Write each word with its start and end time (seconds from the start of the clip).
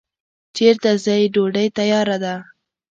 چیرته 0.55 0.91
ځی 1.03 1.21
ډوډی 1.33 1.67
تیاره 1.77 2.17
ده 2.23 2.35